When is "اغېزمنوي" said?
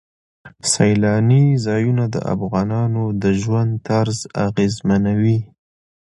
4.47-5.39